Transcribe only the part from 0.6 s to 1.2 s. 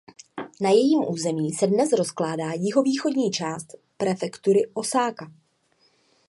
Na jejím